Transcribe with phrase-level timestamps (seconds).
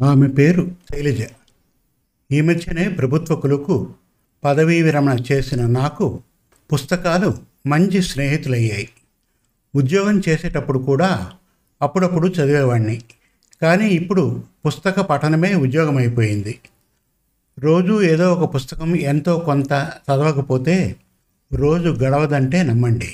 [0.00, 1.22] ఆమె పేరు శైలజ.
[2.32, 3.90] ఈ మధ్యనే ప్రభుత్వ కొలుకు
[4.44, 6.22] పదవీ విరమణ చేసిన నాకు
[6.72, 8.88] పుస్తకాలు మంచి స్నేహితులయ్యాయి.
[9.74, 11.32] ఉద్యోగం చేసేటప్పుడు కూడా
[11.82, 13.00] అప్పుడప్పుడు చదివేవాడిని
[13.62, 16.58] కానీ ఇప్పుడు పుస్తక పఠనమే ఉద్యోగం అయిపోయింది
[17.58, 19.72] రోజు ఏదో ఒక పుస్తకం ఎంతో కొంత
[20.04, 20.96] చదవకపోతే
[21.52, 23.12] రోజు గడవదంటే నమ్మండి.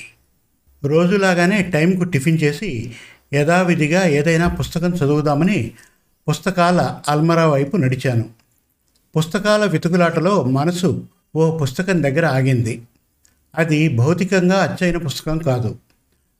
[0.83, 2.93] రోజులాగానే టైంకు టిఫిన్ చేసి
[3.33, 5.71] యథావిధిగా ఏదైనా పుస్తకం చదువుదామని
[6.29, 8.29] పుస్తకాల అల్మరా వైపు నడిచాను.
[9.17, 12.83] పుస్తకాల వెతుకులాటలో మనసు ఓ పుస్తకం దగ్గర ఆగింది.
[13.55, 15.77] అది భౌతికంగా అచ్చైన పుస్తకం కాదు.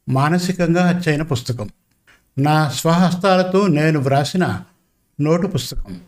[0.10, 1.70] మానసికంగా అచ్చైన పుస్తకం.
[2.38, 4.62] నా స్వహస్తాలతో నేను వ్రాసిన
[5.22, 6.02] నోటు పుస్తకం.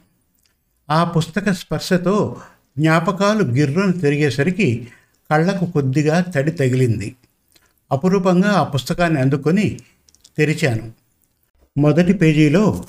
[0.89, 2.41] ఆ పుస్తక స్పర్శతో
[2.79, 4.87] జ్ఞాపకాలు గిర్రును తిరిగేసరికి
[5.31, 7.15] కళ్ళకు కొద్దిగా తడి తగిలింది.
[7.91, 9.79] అపురూపంగా ఆ పుస్తకాన్ని అందుకొని
[10.37, 10.91] తెరిచాను.
[11.77, 12.85] మొదటి పేజీలో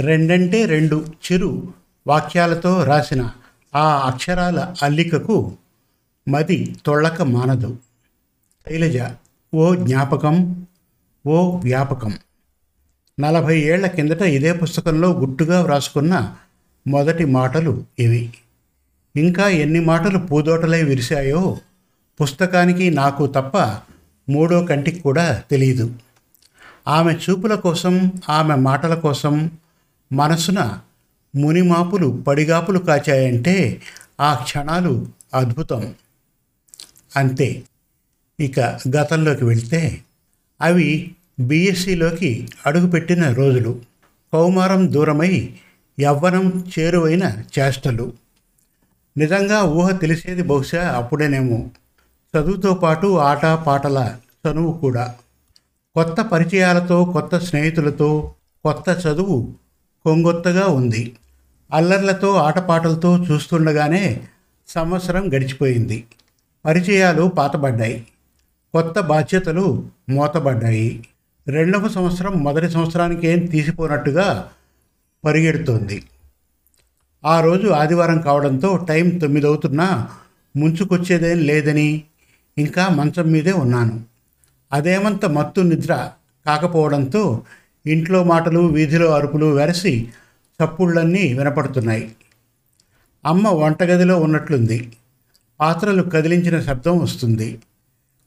[0.00, 1.74] రెండంటే రెండు చిరు
[2.06, 3.30] వాక్యాలతో రాసిన
[3.74, 5.56] ఆ అక్షరాల అల్లికకు
[6.28, 7.76] మది తొళ్ళక మానదు.
[8.68, 8.98] శైలజ
[9.54, 10.66] ఓ జ్ఞాపకం
[11.26, 12.18] ఓ వ్యాపకం.
[13.20, 16.36] నలభై ఏళ్ళ కిందట ఇదే పుస్తకంలో గుట్టుగా వ్రాసుకున్న
[16.86, 18.32] మొదటి మాటలు ఇవి.
[19.16, 21.58] ఇంకా ఎన్ని మాటలు పూదోటలై విరిశాయో
[22.20, 23.58] పుస్తకానికి నాకు తప్ప
[24.30, 25.94] మూడో కంటికి కూడా తెలియదు
[26.88, 29.50] ఆమె చూపుల కోసం ఆమె మాటల కోసం
[30.12, 30.80] మనసున
[31.36, 33.82] మునిమాపులు పడిగాపులు కాచాయంటే
[34.20, 35.94] ఆ క్షణాలు అద్భుతం.
[37.16, 37.62] అంతే.
[38.40, 38.60] ఇక
[38.96, 40.00] గతంలోకి వెళ్తే
[40.60, 43.80] అవి బీఎస్సీలోకి అడుగుపెట్టిన రోజులు.
[44.32, 45.54] కౌమారం దూరమై
[46.00, 48.12] యవ్వనం చేరువైన చేష్టలు.
[49.16, 51.68] నిజంగా ఊహ తెలిసేది బహుశా అప్పుడేనేమో.
[52.36, 54.16] చదువుతో పాటు ఆట పాటల
[54.46, 55.14] చనువు కూడా.
[55.94, 59.54] కొత్త పరిచయాలతో కొత్త స్నేహితులతో కొత్త చదువు
[60.04, 61.16] కొంగొత్తగా ఉంది.
[61.72, 64.28] అల్లర్లతో ఆటపాటలతో చూస్తుండగానే
[64.68, 66.04] సంవత్సరం గడిచిపోయింది.
[66.64, 68.06] పరిచయాలు పాతబడ్డాయి.
[68.74, 71.06] కొత్త బాధ్యతలు మూతబడ్డాయి.
[71.48, 74.50] రెండవ సంవత్సరం మొదటి సంవత్సరానికి ఏం తీసిపోనట్టుగా
[75.24, 76.04] పరిగెడుతోంది.
[77.24, 80.08] ఆ రోజు ఆదివారం కావడంతో టైం తొమ్మిది అవుతున్నా
[80.56, 82.02] ముంచుకొచ్చేదేం లేదని
[82.58, 84.04] ఇంకా మంచం మీదే ఉన్నాను.
[84.72, 86.10] అదేమంత మత్తు నిద్ర
[86.46, 87.42] కాకపోవడంతో
[87.86, 90.08] ఇంట్లో మాటలు వీధిలో అరుపులు వెరసి
[90.64, 92.12] చప్పుళ్ళన్నీ వినపడుతున్నాయి.
[93.26, 94.92] అమ్మ వంటగదిలో ఉన్నట్లుంది.
[95.60, 97.60] పాత్రలు కదిలించిన శబ్దం వస్తుంది.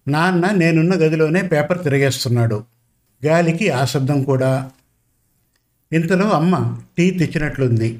[0.07, 2.63] నాన్న నేనున్న గదిలోనే పేపర్ తిరిగేస్తున్నాడు.
[3.25, 4.71] గాలికి ఆ శబ్దం కూడా.
[5.93, 7.99] ఇంతలో అమ్మ టీ తెచ్చినట్లుంది.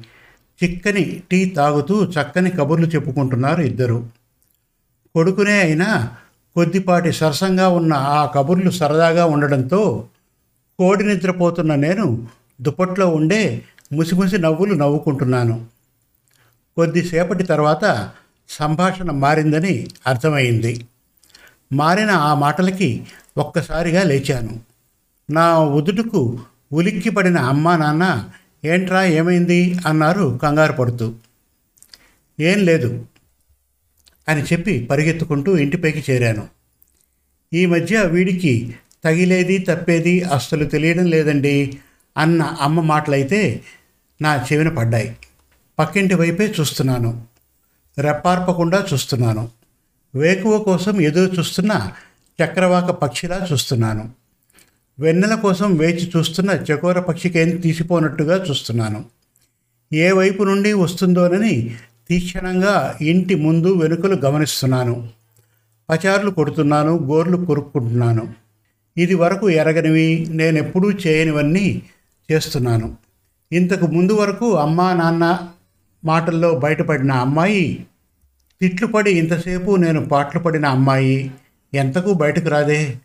[0.64, 4.06] చిక్కని టీ తాగుతూ చక్కని కబుర్లు చెప్పుకుంటున్నారు ఇద్దరు.
[5.14, 6.10] కొడుకునే అయినా
[6.54, 10.08] కొద్దిపాటి సరసంగా ఉన్న ఆ కబుర్లు సరదాగా ఉండడంతో
[10.78, 12.28] కోడి నిద్రపోతున్న నేను
[12.60, 13.62] దుప్పట్లో ఉండే
[13.92, 15.66] ముసిముసి నవ్వులు నవ్వుకుంటున్నాను.
[16.76, 18.10] కొద్దిసేపటి తర్వాత
[18.48, 20.86] సంభాషణ మారిందని అర్థమైంది.
[21.72, 24.60] మారిన ఆ మాటలకి ఒక్కసారిగా లేచాను.
[25.30, 26.40] నా ఉదుటుకు
[26.72, 28.30] ఉలిక్కిపడిన అమ్మా నాన్న
[28.64, 29.76] ఏంట్రా ఏమైంది?
[29.86, 31.14] అన్నారు కంగారు పడుతూ.
[32.40, 33.06] ఏం లేదు
[34.28, 36.48] అని చెప్పి పరిగెత్తుకుంటూ ఇంటిపైకి చేరాను.
[37.52, 38.74] ఈ మధ్య వీడికి
[39.04, 41.78] తగిలేది తప్పేది అస్సలు తెలియడం లేదండి
[42.18, 43.60] అన్న అమ్మ మాటలైతే
[44.22, 45.16] నా చెవిన పడ్డాయి.
[45.78, 47.22] పక్కింటి వైపే చూస్తున్నాను.
[47.98, 49.48] రెప్పార్పకుండా చూస్తున్నాను.
[50.14, 51.92] వేకువ కోసం ఎదురు చూస్తున్న
[52.44, 54.10] చక్రవాక పక్షిలా చూస్తున్నాను.
[55.00, 59.04] వెన్నెల కోసం వేచి చూస్తున్న చకోర పక్షికేం తీసిపోనట్టుగా చూస్తున్నాను.
[59.92, 61.74] ఏ వైపు నుండి వస్తుందోనని
[62.08, 65.08] తీక్షణంగా ఇంటి ముందు వెనుకలు గమనిస్తున్నాను.
[65.90, 68.43] పచారులు కొడుతున్నాను గోర్లు కొరుక్కుంటున్నాను.
[68.96, 71.82] ఇది వరకు ఎరగనివి నేనెప్పుడూ చేయనివన్నీ
[72.32, 72.96] చేస్తున్నాను.
[73.52, 75.48] ఇంతకు ముందు వరకు అమ్మా నాన్న
[76.04, 77.86] మాటల్లో బయటపడిన అమ్మాయి
[78.60, 81.30] తిట్లు పడి ఇంతసేపు నేను పాటలు పడిన అమ్మాయి
[81.74, 82.96] ఎంతకు బయటకు రాదే?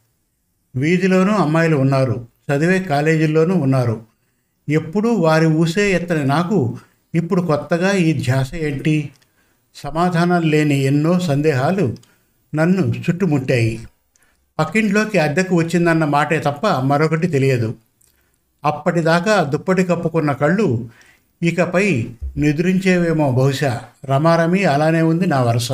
[0.75, 4.01] వీధిలోనూ అమ్మాయిలు ఉన్నారు చదివే కాలేజీల్లోనూ ఉన్నారు.
[4.69, 6.77] ఎప్పుడూ వారి ఊసే ఎత్తని నాకు
[7.15, 9.09] ఇప్పుడు కొత్తగా ఈ ధ్యాస ఏంటి?
[9.75, 11.97] సమాధానం లేని ఎన్నో సందేహాలు
[12.55, 13.79] నన్ను చుట్టుముట్టాయి.
[14.59, 17.75] పక్కింట్లోకి అద్దెకు వచ్చిందన్న మాటే తప్ప మరొకటి తెలియదు.
[18.65, 20.89] అప్పటిదాకా దుప్పటి కప్పుకున్న కళ్ళు
[21.43, 22.07] ఇకపై
[22.37, 23.81] నిద్రించేవేమో బహుశా.
[24.05, 25.71] రమారమి అలానే ఉంది నా వరుస.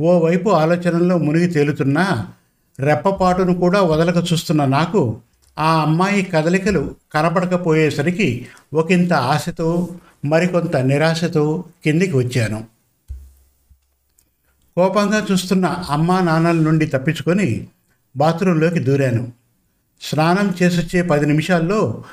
[0.00, 2.26] ఓవైపు ఆలోచనల్లో మునిగి తేలుతున్నా
[2.80, 5.16] రెప్పపాటును కూడా వదలక చూస్తున్న నాకు
[5.58, 9.88] ఆ అమ్మాయి కదలికలు కనపడకపోయేసరికి ఒకంత ఆశతో
[10.24, 12.64] మరికొంత నిరాశతో కిందికి వచ్చాను.
[14.76, 17.66] కోపంగా చూస్తున్న అమ్మా నాన్నల నుండి తప్పించుకొని
[18.16, 19.32] బాత్రూంలోకి దూరాను.
[20.00, 22.04] స్నానం చేసొచ్చే పది నిమిషాల్లో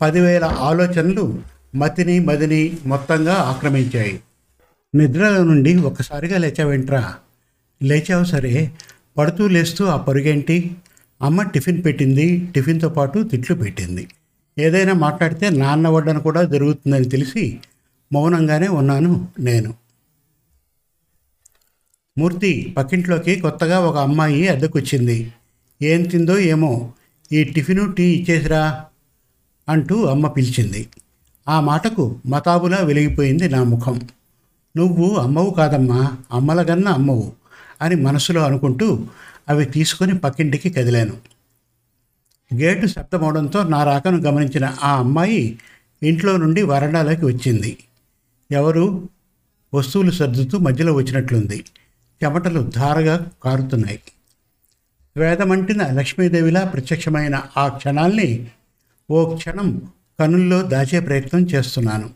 [0.00, 1.42] పదివేల ఆలోచనలు
[1.74, 4.20] మతిని మదిని మొత్తంగా ఆక్రమించాయి.
[4.94, 7.14] నిద్రలో నుండి ఒక్కసారిగా లేచావేంట్రా?
[7.82, 8.72] లేచావు సరే.
[9.18, 10.76] పడుతూ లేస్తూ ఆ పరుగేంటి?
[11.22, 12.48] అమ్మ టిఫిన్ పెట్టింది.
[12.54, 14.08] టిఫిన్తో పాటు తిట్లు పెట్టింది.
[14.58, 17.58] ఏదైనా మాట్లాడితే నాన్న వడ్డన కూడా జరుగుతుందని తెలిసి
[18.12, 19.74] మౌనంగానే ఉన్నాను నేను.
[22.18, 25.32] మూర్తి పక్కింట్లోకి కొత్తగా ఒక అమ్మాయి అద్దెకొచ్చింది.
[25.82, 26.92] ఏం తిందో ఏమో
[27.32, 28.84] ఈ టిఫిను టీ ఇచ్చేసిరా
[29.68, 30.88] అంటూ అమ్మ పిలిచింది.
[31.48, 34.00] ఆ మాటకు మతాబులా వెలిగిపోయింది నా ముఖం.
[34.76, 37.32] నువ్వు అమ్మవు కాదమ్మా అమ్మలగన్న అమ్మవు
[37.82, 39.06] అని మనసులో అనుకుంటూ
[39.48, 41.12] అవి తీసుకొని పక్కింటికి కదిలాను.
[42.54, 45.58] గేటు శబ్దమవడంతో నా రాకను గమనించిన ఆ అమ్మాయి
[46.02, 47.78] ఇంట్లో నుండి వరండాలోకి వచ్చింది.
[48.52, 49.08] ఎవరు?
[49.74, 51.64] వస్తువులు సర్దుతూ మధ్యలో వచ్చినట్లుంది.
[52.24, 54.00] చెమటలు ధారగా కారుతున్నాయి.
[55.16, 58.46] వేదమంటిన లక్ష్మీదేవిలా ప్రత్యక్షమైన ఆ క్షణాల్ని
[59.10, 59.82] ఓ క్షణం
[60.20, 62.10] కనుల్లో దాచే ప్రయత్నం చేస్తున్నాను.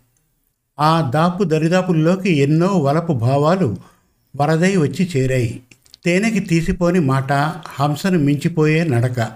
[0.80, 3.76] ఆ దాపు దరిదాపుల్లోకి ఎన్నో వలపు భావాలు
[4.36, 5.62] వరదై వచ్చి చేరాయి.
[6.04, 7.32] తేనెకి తీసిపోని మాట
[7.66, 9.30] హంసను మించిపోయే నడక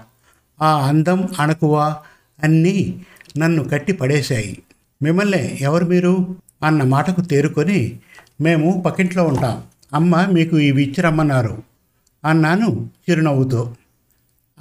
[0.61, 1.95] ఆ అందం అణకువ
[2.43, 3.05] అన్నీ
[3.37, 4.57] నన్ను కట్టి పడేశాయి.
[5.03, 6.35] మిమ్మల్ని ఎవరు మీరు?
[6.63, 7.99] అన్న మాటకు తేరుకొని
[8.41, 9.63] మేము పక్కింట్లో ఉంటాం.
[9.93, 11.63] అమ్మ మీకు ఇవి ఇచ్చి రమ్మన్నారు
[12.25, 13.75] అన్నాను చిరునవ్వుతో.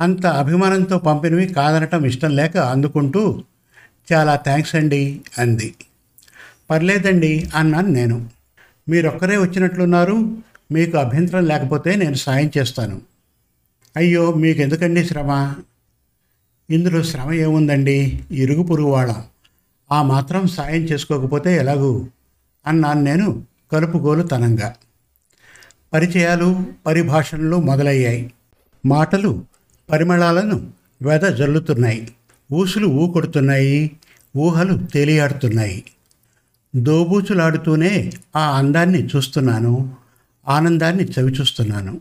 [0.01, 3.43] అంత అభిమానంతో పంపినవి కాదనటం ఇష్టం లేక అందుకుంటూ
[4.13, 5.75] చాలా థ్యాంక్స్ అండి అంది.
[6.71, 8.31] పర్లేదండి అన్నాను నేను.
[8.89, 10.37] మీరొక్కరే వచ్చినట్లున్నారు
[10.73, 13.01] మీకు అభ్యంతరం లేకపోతే నేను సాయం చేస్తాను.
[13.97, 15.55] అయ్యో మీకు ఎందుకండి శ్రమ?
[16.71, 18.25] ఇందులో శ్రమ ఏముందండి?
[18.31, 19.25] ఇరుగు పొరుగు వాళ్ళం.
[19.93, 22.07] ఆ మాత్రం సాయం చేసుకోకపోతే ఎలాగూ?
[22.67, 23.43] అన్నాను నేను
[23.73, 24.75] కలుపుగోలుతనంగా.
[25.93, 28.33] పరిచయాలు పరిభాషణలు మొదలయ్యాయి.
[28.87, 29.45] మాటలు
[29.93, 30.73] పరిమళాలను
[31.03, 32.13] వెద జల్లుతున్నాయి
[32.53, 33.97] ఊసులు ఊకొడుతున్నాయి.
[34.37, 35.85] ఊహలు తేలియాడుతున్నాయి.
[36.77, 39.93] దోబూచులాడుతూనే ఆ అందాన్ని చూస్తున్నాను.
[40.49, 42.01] ఆనందాన్ని చవిచూస్తున్నాను.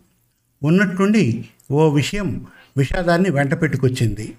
[0.64, 2.48] ఉన్నట్టుండి ఓ విషయం
[2.78, 4.36] విషాదాన్ని వెంట పెట్టుకొచ్చింది.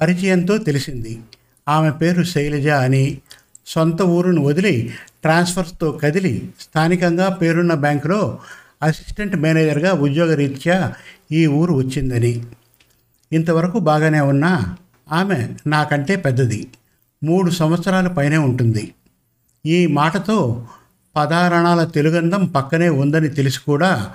[0.00, 1.20] పరిచయంతో తెలిసింది.
[1.68, 3.18] ఆమె పేరు శైలజ అని.
[3.66, 8.38] సొంత ఊరును వదిలి ట్రాన్స్ఫర్స్తో కదిలి స్థానికంగా పేరున్న బ్యాంకులో
[8.82, 10.94] అసిస్టెంట్ మేనేజర్గా ఉద్యోగరీత్యా
[11.32, 12.44] ఈ ఊరు వచ్చిందని.
[13.32, 14.76] ఇంతవరకు బాగానే ఉన్నా
[15.12, 16.68] ఆమె నాకంటే పెద్దది.
[17.24, 18.94] మూడు సంవత్సరాల పైనే ఉంటుంది.
[19.66, 20.68] ఈ మాటతో
[21.16, 24.10] పదారణాల తెలుగంధం పక్కనే ఉందని తెలిసి కూడా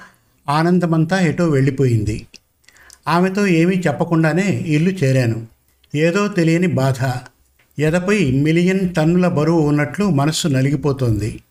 [0.49, 2.27] ఆనందమంతా ఎటో వెళ్ళిపోయింది.
[3.07, 5.47] ఆమెతో ఏమీ చెప్పకుండానే ఇల్లు చేరాను.
[5.95, 7.11] ఏదో తెలియని బాధ.
[7.79, 11.41] ఎదపై మిలియన్ టన్నుల బరువు ఉన్నట్లు మనస్సు నలిగిపోతోంది.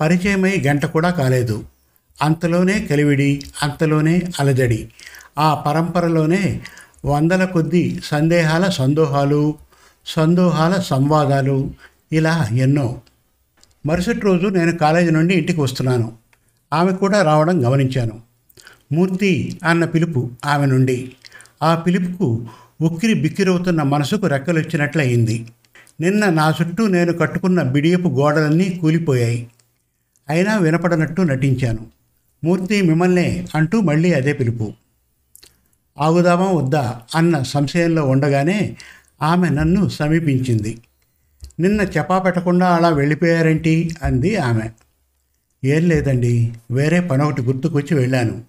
[0.00, 1.64] పరిచయమై గంట కూడా కాలేదు.
[2.22, 4.92] అంతలోనే కలివిడి అంతలోనే అలజడి.
[5.38, 6.60] ఆ పరంపరలోనే
[7.04, 9.54] వందల కొద్ది సందేహాల సందోహాలు
[10.06, 11.70] సందోహాల సంవాదాలు
[12.12, 13.00] ఇలా ఎన్నో.
[13.86, 16.12] మరుసటి రోజు నేను కాలేజీ నుండి ఇంటికి వస్తున్నాను.
[16.72, 18.20] ఆమె కూడా రావడం గమనించాను.
[18.92, 21.12] మూర్తి అన్న పిలుపు ఆమె నుండి.
[21.62, 22.46] ఆ పిలుపుకు
[22.80, 25.46] ఉక్కిరి బిక్కిరవుతున్న మనసుకు రెక్కలొచ్చినట్లయింది.
[26.00, 29.48] నిన్న నా చుట్టూ నేను కట్టుకున్న బిడియపు గోడలన్నీ కూలిపోయాయి.
[30.28, 32.01] అయినా వినపడనట్టు నటించాను.
[32.44, 34.72] మూర్తి మిమ్మల్నే అంటూ మళ్ళీ అదే పిలుపు.
[35.98, 38.76] ఆగుదామా వద్దా అన్న సంశయంలో ఉండగానే
[39.22, 40.78] ఆమె నన్ను సమీపించింది.
[41.60, 43.96] నిన్న చెప్పా పెట్టకుండా అలా వెళ్ళిపోయారేంటి?
[44.02, 44.70] అంది ఆమె.
[45.64, 48.42] ఏం లేదండి వేరే పనొకటి గుర్తుకొచ్చి వెళ్ళాను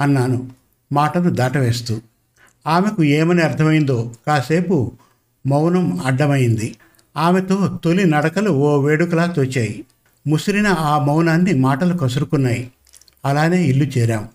[0.00, 0.50] అన్నాను
[0.92, 2.00] మాటను దాటవేస్తూ.
[2.66, 4.92] ఆమెకు ఏమని అర్థమైందో కాసేపు
[5.46, 6.76] మౌనం అడ్డమైంది.
[7.16, 9.84] ఆమెతో తొలి నడకలు ఓ వేడుకలా తోచాయి.
[10.26, 12.70] ముసిరిన ఆ మౌనాన్ని మాటలు కసురుకున్నాయి.
[13.28, 14.28] అలానే ఇల్లు చేరాం.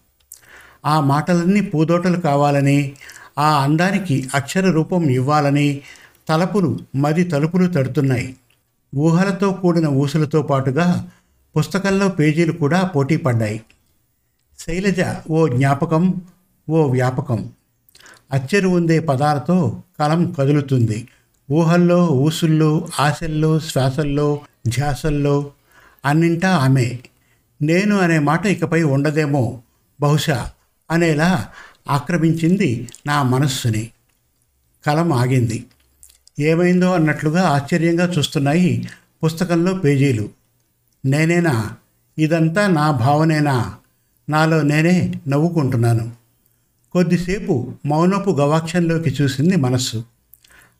[0.85, 2.93] ఆ మాటలన్నీ పూదోటలు కావాలని
[3.37, 5.81] ఆ అందానికి అక్షర రూపం ఇవ్వాలని
[6.29, 8.35] తలపులు మరి తలుపులు తడుతున్నాయి.
[8.95, 11.09] ఊహలతో కూడిన ఊసులతో పాటుగా
[11.57, 13.61] పుస్తకంలో పేజీలు కూడా పోటీ పడ్డాయి.
[14.59, 16.21] శైలజ ఓ జ్ఞాపకం
[16.69, 17.49] ఓ వ్యాపకం.
[18.31, 21.07] అచ్చెరు ఉందే పదాలతో కలం కదులుతుంది.
[21.51, 25.51] ఊహల్లో ఊసుల్లో ఆశల్లో శ్వాసల్లో ధ్యాసల్లో
[26.05, 26.99] అన్నింటా ఆమె.
[27.63, 29.61] నేను అనే మాట ఇకపై ఉండదేమో
[30.01, 30.51] బహుశా
[30.91, 31.47] అనేలా
[31.89, 33.89] ఆక్రమించింది నా మనస్సుని.
[34.85, 35.65] కలం ఆగింది.
[36.39, 38.89] ఏమైందో అన్నట్లుగా ఆశ్చర్యంగా చూస్తున్నాయి
[39.23, 40.29] పుస్తకంలో పేజీలు.
[41.05, 41.71] నేనేనా?
[42.17, 43.73] ఇదంతా నా భావనేనా?
[44.29, 46.11] నాలో నేనే నవ్వుకుంటున్నాను.
[46.91, 50.03] కొద్దిసేపు మౌనపు గవాక్షంలోకి చూసింది మనస్సు.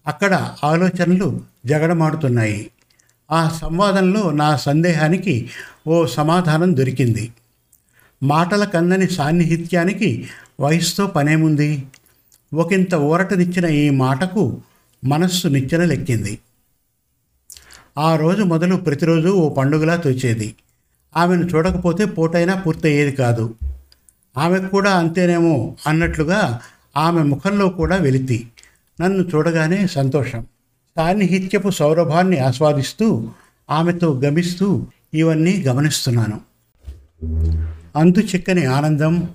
[0.08, 2.72] అక్కడ ఆలోచనలు జగడమాడుతున్నాయి.
[3.32, 5.50] ఆ సంవాదంలో నా సందేహానికి
[5.88, 7.34] ఓ సమాధానం దొరికింది.
[8.24, 10.27] మాటల కందని సాన్నిహిత్యానికి
[10.60, 11.84] వయసుతో పనేముంది?
[12.53, 14.62] ఒకంత ఊరటనిచ్చిన ఈ మాటకు
[15.06, 16.39] మనస్సు నిచ్చెన లెక్కింది.
[17.98, 20.56] ఆ రోజు మొదలు ప్రతిరోజు ఓ పండుగలా తోచేది.
[21.18, 23.56] ఆమెను చూడకపోతే పోటైనా పూర్తయ్యేది కాదు.
[24.38, 26.62] ఆమెకు కూడా అంతేనేమో అన్నట్లుగా
[26.98, 28.48] ఆమె ముఖంలో కూడా వెలితి.
[29.01, 30.46] నన్ను చూడగానే సంతోషం.
[30.97, 33.29] సాన్నిహిత్యపు సౌరభాన్ని ఆస్వాదిస్తూ
[33.69, 36.41] ఆమెతో గమిస్తూ ఇవన్నీ గమనిస్తున్నాను.
[37.95, 39.29] అంతు చిక్కని ఆనందం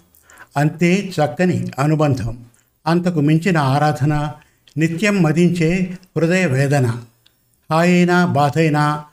[0.56, 2.44] అంతే చక్కని అనుబంధం.
[2.86, 4.32] అంతకు మించిన ఆరాధన
[4.76, 6.86] నిత్యం మదించే హృదయ వేదన.
[7.72, 9.04] హాయైనా బాధైనా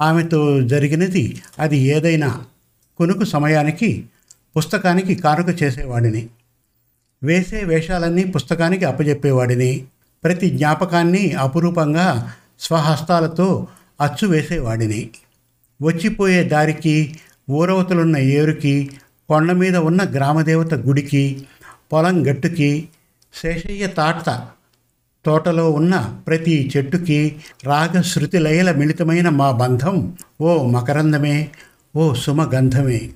[0.00, 2.44] ఆమెతో జరిగినది అది ఏదైనా.
[2.98, 4.04] కొనుకు సమయానికి
[4.56, 6.28] పుస్తకానికి కానుక చేసేవాడిని.
[7.22, 9.84] వేసే వేషాలన్నీ పుస్తకానికి అప్పజెప్పేవాడిని.
[10.24, 13.66] ప్రతి జ్ఞాపకాన్ని అపురూపంగా స్వహస్తాలతో
[14.00, 15.10] అచ్చు వేసేవాడిని.
[15.82, 17.18] వచ్చిపోయే దారికి
[17.50, 18.90] ఊరవతలున్న ఏరుకి
[19.28, 21.46] కొండ మీద ఉన్న గ్రామదేవత గుడికి
[21.92, 22.88] పొలం గట్టుకి
[23.42, 24.48] శేషయ్య తాట
[25.24, 31.50] తోటలో ఉన్న ప్రతి చెట్టుకి రాగ శృతి లయల మిళితమైన మా బంధం ఓ మకరందమే
[31.96, 33.10] ఓ సుమగంధమే.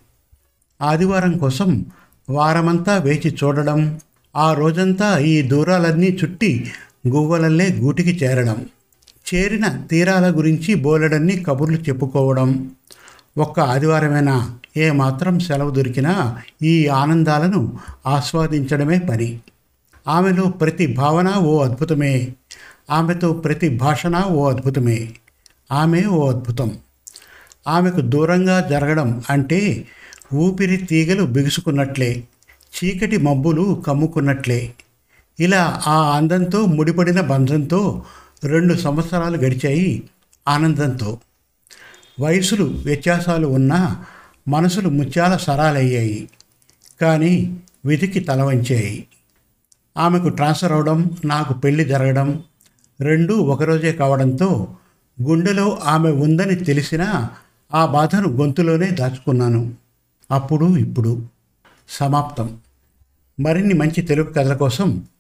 [0.83, 1.87] ఆదివారం కోసం
[2.31, 4.01] వారమంతా వేచి చూడడం
[4.37, 6.73] ఆ రోజంతా ఈ దూరాలన్నీ చుట్టి
[7.09, 8.67] గువ్వలల్లే గూటికి చేరడం.
[9.35, 12.71] చేరిన తీరాల గురించి బోలెడన్ని కబుర్లు చెప్పుకోవడం.
[13.39, 14.59] ఒక్క ఆదివారమైనా?
[14.77, 19.41] ఏ మాత్రం సెలవు దొరికినా ఈ ఆనందాలను ఆస్వాదించడమే పని.
[20.09, 22.29] ఆమెలో ప్రతి భావన ఓ అద్భుతమే.
[22.91, 25.15] ఆమెతో ప్రతి భాషణ ఓ అద్భుతమే.
[25.73, 26.79] ఆమె ఓ అద్భుతం.
[27.69, 29.87] ఆమెకు దూరంగా జరగడం అంటే
[30.35, 34.73] ఊపిరి తీగలు బిగుసుకున్నట్లే చీకటి మబ్బులు కమ్ముకున్నట్లే.
[35.41, 38.05] ఇలా ఆ అందంతో ముడిపడిన బంధంతో
[38.45, 40.11] రెండు సంవత్సరాలు గడిచాయి
[40.49, 41.19] ఆనందంతో.
[42.21, 44.07] వయసులు వ్యత్యాసాలు ఉన్నా
[44.49, 46.29] మనసులు ముత్యాల సరాలయ్యాయి.
[47.01, 49.07] కానీ విధికి తలవంచాయి.
[49.99, 52.45] ఆమెకు ట్రాన్స్ఫర్ అవడం నాకు పెళ్ళి జరగడం
[53.01, 54.69] రెండూ ఒకరోజే కావడంతో
[55.23, 57.31] గుండెలో ఆమె ఉందని తెలిసినా
[57.75, 59.75] ఆ బాధను గొంతులోనే దాచుకున్నాను.
[60.31, 61.27] అప్పుడు ఇప్పుడు.
[61.89, 62.59] సమాప్తం.
[63.41, 65.05] మరిన్ని మంచి తెలుగు కథల కోసం